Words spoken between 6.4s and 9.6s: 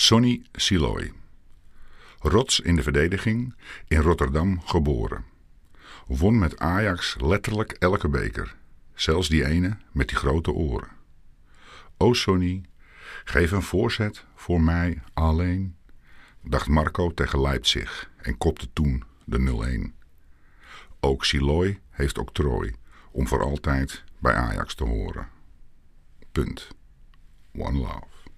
Ajax letterlijk elke beker, zelfs die